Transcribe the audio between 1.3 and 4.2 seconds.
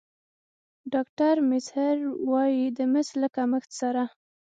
میزهر وايي د مس له کمښت سره